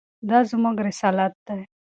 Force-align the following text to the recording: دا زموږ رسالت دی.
دا 0.29 0.39
زموږ 0.49 0.75
رسالت 0.87 1.33
دی. 1.47 1.61